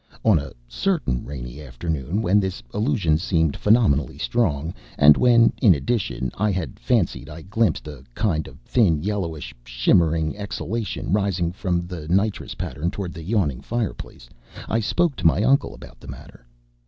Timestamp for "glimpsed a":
7.43-8.03